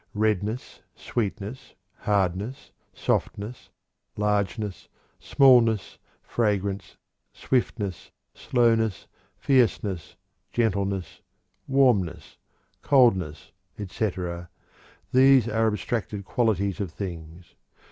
Redness, 0.15 0.81
sweetness, 0.95 1.75
hardness, 1.93 2.71
softness, 2.91 3.69
largeness, 4.17 4.89
smallness, 5.19 5.99
fragrance, 6.23 6.97
swiftness, 7.33 8.09
slowness, 8.33 9.05
fierceness, 9.37 10.15
gentleness, 10.51 11.21
warmness, 11.67 12.39
coldness, 12.81 13.51
etc. 13.77 14.49
these 15.13 15.47
are 15.47 15.67
abstracted 15.67 16.25
qualities 16.25 16.81
of 16.81 16.89
things. 16.89 17.53